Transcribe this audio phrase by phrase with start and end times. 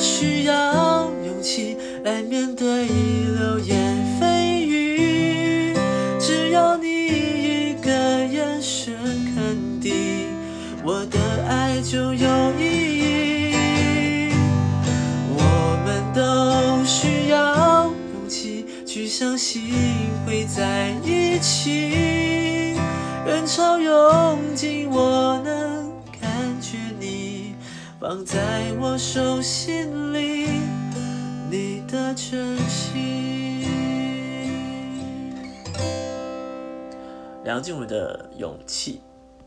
[0.00, 5.74] 需要勇气来面对流言蜚语，
[6.18, 8.94] 只要你一个眼神
[9.34, 10.28] 肯定，
[10.82, 14.32] 我的爱就有意义。
[15.36, 19.74] 我们都需要勇气去相信
[20.26, 22.74] 会在一起，
[23.26, 25.79] 人潮拥挤，我能。
[28.00, 30.48] 放在我手心里，
[31.50, 33.68] 你的真心。
[37.44, 39.02] 梁静茹的勇气。